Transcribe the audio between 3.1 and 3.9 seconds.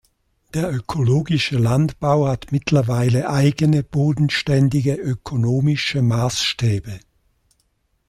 eigene